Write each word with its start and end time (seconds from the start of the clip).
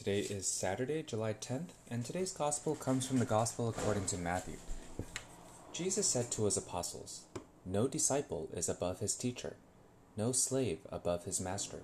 is 0.00 0.48
Saturday, 0.48 1.02
July 1.02 1.34
10th, 1.34 1.68
and 1.88 2.04
today's 2.04 2.32
Gospel 2.32 2.74
comes 2.74 3.06
from 3.06 3.18
the 3.18 3.24
Gospel 3.24 3.68
according 3.68 4.06
to 4.06 4.16
Matthew. 4.16 4.56
Jesus 5.72 6.08
said 6.08 6.30
to 6.32 6.46
his 6.46 6.56
apostles, 6.56 7.20
No 7.64 7.86
disciple 7.86 8.48
is 8.52 8.68
above 8.68 8.98
his 8.98 9.14
teacher, 9.14 9.56
no 10.16 10.32
slave 10.32 10.78
above 10.90 11.24
his 11.24 11.40
master. 11.40 11.82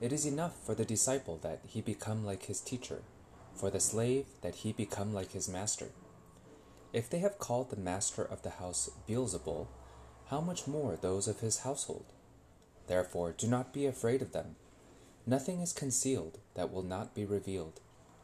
It 0.00 0.12
is 0.12 0.26
enough 0.26 0.62
for 0.66 0.74
the 0.74 0.84
disciple 0.84 1.38
that 1.42 1.60
he 1.66 1.80
become 1.80 2.26
like 2.26 2.46
his 2.46 2.60
teacher, 2.60 3.02
for 3.54 3.70
the 3.70 3.80
slave 3.80 4.26
that 4.42 4.56
he 4.56 4.72
become 4.72 5.14
like 5.14 5.32
his 5.32 5.48
master. 5.48 5.88
If 6.92 7.08
they 7.08 7.20
have 7.20 7.38
called 7.38 7.70
the 7.70 7.76
master 7.76 8.24
of 8.24 8.42
the 8.42 8.50
house 8.50 8.90
Beelzebul, 9.08 9.68
how 10.26 10.40
much 10.40 10.66
more 10.66 10.96
those 11.00 11.28
of 11.28 11.40
his 11.40 11.60
household? 11.60 12.06
Therefore, 12.88 13.32
do 13.32 13.46
not 13.46 13.72
be 13.72 13.86
afraid 13.86 14.20
of 14.20 14.32
them. 14.32 14.56
Nothing 15.26 15.60
is 15.60 15.72
concealed 15.72 16.38
that 16.54 16.72
will 16.72 16.82
not 16.82 17.14
be 17.14 17.24
revealed, 17.24 17.80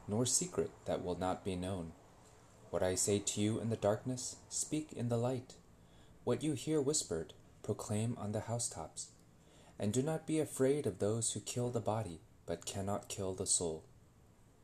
nor 0.09 0.27
secret 0.27 0.71
that 0.87 1.05
will 1.05 1.19
not 1.19 1.45
be 1.45 1.55
known. 1.55 1.93
What 2.71 2.83
I 2.83 2.97
say 2.97 3.21
to 3.21 3.41
you 3.41 3.61
in 3.61 3.71
the 3.71 3.77
darkness, 3.77 4.37
speak 4.49 4.93
in 4.93 5.09
the 5.09 5.17
light. 5.17 5.55
What 6.25 6.43
you 6.43 6.55
hear 6.55 6.81
whispered, 6.81 7.33
proclaim 7.63 8.17
on 8.19 8.33
the 8.33 8.41
housetops. 8.41 9.09
And 9.79 9.93
do 9.93 10.03
not 10.03 10.27
be 10.27 10.41
afraid 10.41 10.87
of 10.87 10.99
those 10.99 11.33
who 11.33 11.41
kill 11.41 11.71
the 11.71 11.81
body, 11.81 12.21
but 12.47 12.67
cannot 12.67 13.09
kill 13.09 13.33
the 13.33 13.47
soul. 13.47 13.85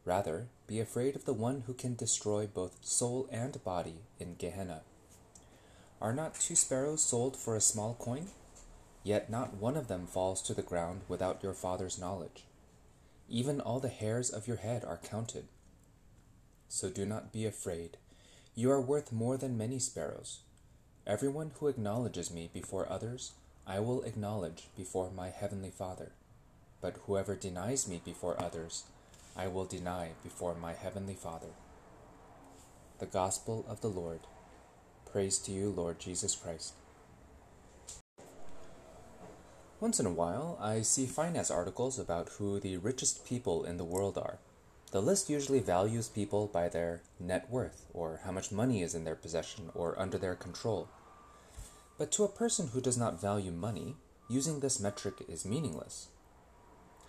Rather, 0.05 0.49
be 0.67 0.81
afraid 0.81 1.15
of 1.15 1.25
the 1.25 1.33
one 1.33 1.63
who 1.67 1.73
can 1.73 1.95
destroy 1.95 2.47
both 2.47 2.85
soul 2.85 3.29
and 3.31 3.63
body 3.63 4.01
in 4.19 4.35
Gehenna. 4.35 4.83
Are 6.01 6.13
not 6.13 6.35
two 6.35 6.57
sparrows 6.57 7.03
sold 7.03 7.37
for 7.37 7.55
a 7.55 7.61
small 7.61 7.95
coin? 7.95 8.29
Yet 9.05 9.31
not 9.31 9.55
one 9.55 9.77
of 9.77 9.87
them 9.87 10.07
falls 10.07 10.43
to 10.43 10.55
the 10.55 10.63
ground 10.63 11.03
without 11.09 11.43
your 11.43 11.53
Father's 11.53 11.99
knowledge. 11.99 12.45
Even 13.29 13.61
all 13.61 13.79
the 13.79 13.89
hairs 13.89 14.31
of 14.31 14.49
your 14.49 14.57
head 14.57 14.85
are 14.85 14.97
counted. 14.97 15.45
So 16.69 16.89
do 16.89 17.05
not 17.05 17.31
be 17.31 17.45
afraid. 17.45 17.99
You 18.55 18.71
are 18.71 18.81
worth 18.81 19.13
more 19.13 19.37
than 19.37 19.59
many 19.59 19.79
sparrows. 19.79 20.41
Everyone 21.07 21.51
who 21.59 21.69
acknowledges 21.69 22.33
me 22.33 22.49
before 22.53 22.91
others, 22.91 23.33
I 23.67 23.79
will 23.81 24.03
acknowledge 24.03 24.69
before 24.77 25.11
my 25.11 25.29
heavenly 25.29 25.71
Father. 25.71 26.13
But 26.81 26.97
whoever 27.07 27.35
denies 27.35 27.87
me 27.87 28.01
before 28.03 28.43
others, 28.43 28.85
I 29.37 29.49
will 29.49 29.67
deny 29.67 30.11
before 30.23 30.55
my 30.55 30.73
heavenly 30.73 31.15
Father. 31.15 31.53
The 33.01 33.07
Gospel 33.07 33.67
of 33.69 33.83
the 33.83 33.89
Lord. 33.89 34.21
Praise 35.11 35.39
to 35.41 35.53
you, 35.53 35.69
Lord 35.69 35.99
Jesus 35.99 36.35
Christ. 36.35 36.75
Once 39.85 40.01
in 40.01 40.07
a 40.07 40.11
while, 40.11 40.57
I 40.63 40.81
see 40.81 41.05
finance 41.05 41.51
articles 41.51 41.99
about 41.99 42.31
who 42.39 42.59
the 42.59 42.79
richest 42.79 43.27
people 43.27 43.65
in 43.65 43.77
the 43.77 43.85
world 43.85 44.17
are. 44.17 44.39
The 44.93 45.03
list 45.03 45.29
usually 45.29 45.61
values 45.61 46.09
people 46.09 46.47
by 46.47 46.71
their 46.71 47.03
net 47.21 47.51
worth, 47.51 47.85
or 47.93 48.21
how 48.25 48.33
much 48.33 48.51
money 48.51 48.81
is 48.81 48.95
in 48.95 49.05
their 49.05 49.15
possession 49.15 49.71
or 49.75 50.01
under 50.01 50.17
their 50.17 50.37
control. 50.37 50.89
But 51.99 52.11
to 52.13 52.25
a 52.25 52.29
person 52.29 52.69
who 52.69 52.81
does 52.81 52.97
not 52.97 53.21
value 53.21 53.51
money, 53.53 53.97
using 54.27 54.61
this 54.61 54.81
metric 54.81 55.17
is 55.29 55.45
meaningless. 55.45 56.09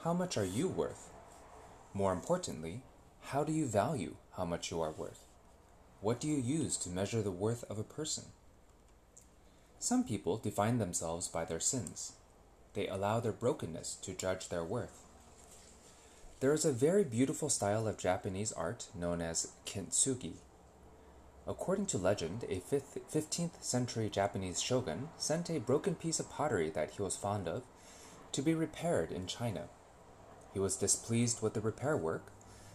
How 0.03 0.11
much 0.11 0.35
are 0.35 0.43
you 0.43 0.67
worth? 0.67 1.11
More 1.93 2.11
importantly, 2.11 2.81
how 3.21 3.45
do 3.45 3.53
you 3.53 3.67
value 3.67 4.17
how 4.35 4.43
much 4.43 4.69
you 4.69 4.81
are 4.81 4.91
worth? 4.91 5.23
What 6.01 6.19
do 6.19 6.27
you 6.27 6.35
use 6.35 6.75
to 6.79 6.89
measure 6.89 7.21
the 7.21 7.31
worth 7.31 7.63
of 7.69 7.79
a 7.79 7.85
person? 7.85 8.25
Some 9.79 10.03
people 10.03 10.35
define 10.35 10.77
themselves 10.77 11.29
by 11.29 11.45
their 11.45 11.61
sins 11.61 12.11
they 12.75 12.87
allow 12.87 13.19
their 13.19 13.31
brokenness 13.31 13.95
to 14.03 14.13
judge 14.13 14.49
their 14.49 14.63
worth. 14.63 15.01
There 16.41 16.53
is 16.53 16.65
a 16.65 16.71
very 16.71 17.03
beautiful 17.03 17.49
style 17.49 17.87
of 17.87 17.97
Japanese 17.97 18.51
art 18.51 18.87
known 18.93 19.21
as 19.21 19.51
kintsugi. 19.65 20.33
According 21.47 21.85
to 21.87 21.97
legend, 21.97 22.43
a 22.49 22.59
15th 22.59 23.63
century 23.63 24.09
Japanese 24.09 24.61
shogun 24.61 25.09
sent 25.17 25.49
a 25.49 25.59
broken 25.59 25.95
piece 25.95 26.19
of 26.19 26.29
pottery 26.29 26.69
that 26.69 26.91
he 26.91 27.01
was 27.01 27.15
fond 27.15 27.47
of 27.47 27.63
to 28.31 28.41
be 28.41 28.53
repaired 28.53 29.11
in 29.11 29.27
China. 29.27 29.69
He 30.53 30.59
was 30.59 30.75
displeased 30.75 31.41
with 31.41 31.53
the 31.53 31.61
repair 31.61 31.95
work, 31.95 32.31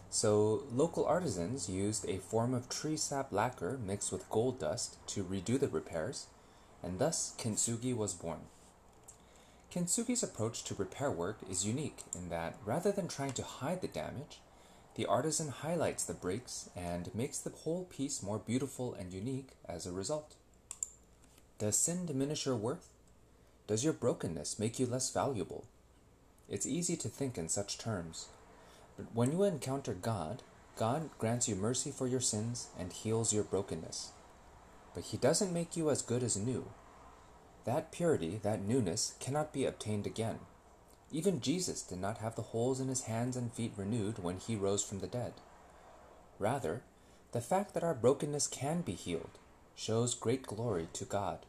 so 0.09 0.63
local 0.73 1.05
artisans 1.05 1.69
used 1.69 2.07
a 2.07 2.17
form 2.17 2.53
of 2.53 2.67
tree 2.67 2.97
sap 2.97 3.31
lacquer 3.31 3.77
mixed 3.77 4.11
with 4.11 4.29
gold 4.29 4.59
dust 4.59 4.97
to 5.07 5.23
redo 5.23 5.59
the 5.59 5.67
repairs, 5.67 6.27
and 6.81 6.97
thus 6.97 7.35
kintsugi 7.37 7.95
was 7.95 8.13
born. 8.13 8.39
Kintsugi's 9.71 10.21
approach 10.21 10.65
to 10.65 10.75
repair 10.75 11.09
work 11.09 11.37
is 11.49 11.65
unique 11.65 11.99
in 12.13 12.27
that 12.27 12.57
rather 12.65 12.91
than 12.91 13.07
trying 13.07 13.31
to 13.33 13.43
hide 13.43 13.81
the 13.81 13.87
damage, 13.87 14.41
the 14.95 15.05
artisan 15.05 15.47
highlights 15.47 16.03
the 16.03 16.13
breaks 16.13 16.69
and 16.75 17.13
makes 17.15 17.39
the 17.39 17.51
whole 17.51 17.85
piece 17.85 18.21
more 18.21 18.37
beautiful 18.37 18.93
and 18.93 19.13
unique 19.13 19.51
as 19.65 19.85
a 19.85 19.91
result. 19.93 20.35
Does 21.57 21.77
sin 21.77 22.05
diminish 22.05 22.45
your 22.45 22.57
worth? 22.57 22.89
Does 23.67 23.85
your 23.85 23.93
brokenness 23.93 24.59
make 24.59 24.77
you 24.77 24.85
less 24.85 25.09
valuable? 25.09 25.63
It's 26.49 26.65
easy 26.65 26.97
to 26.97 27.07
think 27.07 27.37
in 27.37 27.47
such 27.47 27.77
terms, 27.77 28.27
but 28.97 29.05
when 29.13 29.31
you 29.31 29.43
encounter 29.43 29.93
God, 29.93 30.43
God 30.75 31.09
grants 31.17 31.47
you 31.47 31.55
mercy 31.55 31.91
for 31.91 32.07
your 32.07 32.19
sins 32.19 32.67
and 32.77 32.91
heals 32.91 33.31
your 33.31 33.45
brokenness. 33.45 34.11
But 34.93 35.05
He 35.05 35.17
doesn't 35.17 35.53
make 35.53 35.77
you 35.77 35.89
as 35.89 36.01
good 36.01 36.23
as 36.23 36.35
new. 36.35 36.65
That 37.65 37.91
purity, 37.91 38.39
that 38.43 38.61
newness, 38.61 39.13
cannot 39.19 39.53
be 39.53 39.65
obtained 39.65 40.07
again. 40.07 40.39
Even 41.11 41.41
Jesus 41.41 41.81
did 41.81 41.99
not 41.99 42.19
have 42.19 42.35
the 42.35 42.41
holes 42.41 42.79
in 42.79 42.87
his 42.87 43.03
hands 43.03 43.35
and 43.35 43.51
feet 43.51 43.73
renewed 43.75 44.19
when 44.19 44.37
he 44.37 44.55
rose 44.55 44.83
from 44.83 44.99
the 44.99 45.07
dead. 45.07 45.33
Rather, 46.39 46.81
the 47.33 47.41
fact 47.41 47.73
that 47.73 47.83
our 47.83 47.93
brokenness 47.93 48.47
can 48.47 48.81
be 48.81 48.93
healed 48.93 49.37
shows 49.75 50.15
great 50.15 50.43
glory 50.43 50.87
to 50.93 51.05
God. 51.05 51.39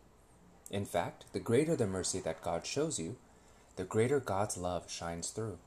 In 0.71 0.85
fact, 0.85 1.25
the 1.33 1.41
greater 1.41 1.77
the 1.77 1.87
mercy 1.87 2.21
that 2.21 2.43
God 2.43 2.67
shows 2.67 2.99
you, 2.99 3.17
the 3.77 3.85
greater 3.85 4.21
God's 4.21 4.57
love 4.57 4.91
shines 4.91 5.31
through. 5.31 5.59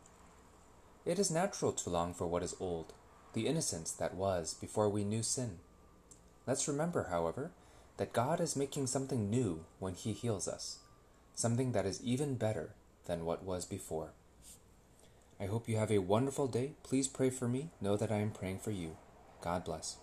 It 1.05 1.19
is 1.19 1.31
natural 1.31 1.71
to 1.71 1.89
long 1.89 2.13
for 2.13 2.27
what 2.27 2.43
is 2.43 2.55
old, 2.59 2.93
the 3.33 3.47
innocence 3.47 3.91
that 3.91 4.15
was 4.15 4.53
before 4.53 4.89
we 4.89 5.03
knew 5.03 5.23
sin. 5.23 5.59
Let's 6.47 6.67
remember, 6.67 7.07
however, 7.09 7.51
that 7.97 8.13
God 8.13 8.39
is 8.39 8.55
making 8.55 8.87
something 8.87 9.29
new 9.29 9.65
when 9.79 9.93
He 9.93 10.13
heals 10.13 10.47
us, 10.47 10.79
something 11.33 11.71
that 11.71 11.85
is 11.85 12.03
even 12.03 12.35
better 12.35 12.71
than 13.05 13.25
what 13.25 13.43
was 13.43 13.65
before. 13.65 14.11
I 15.39 15.45
hope 15.45 15.67
you 15.67 15.77
have 15.77 15.91
a 15.91 15.99
wonderful 15.99 16.47
day. 16.47 16.73
Please 16.83 17.07
pray 17.07 17.29
for 17.29 17.47
me. 17.47 17.69
Know 17.81 17.97
that 17.97 18.11
I 18.11 18.17
am 18.17 18.31
praying 18.31 18.59
for 18.59 18.71
you. 18.71 18.97
God 19.41 19.65
bless. 19.65 19.97